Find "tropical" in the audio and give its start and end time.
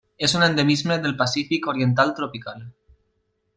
2.21-2.67